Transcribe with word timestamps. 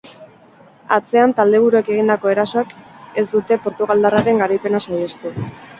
Atzean 0.97 1.35
taldeburuek 1.41 1.91
egindako 1.97 2.33
erasoek 2.33 2.75
ez 3.25 3.29
dute 3.35 3.63
portugaldarraren 3.69 4.45
garaipena 4.45 4.87
saihestu. 4.89 5.41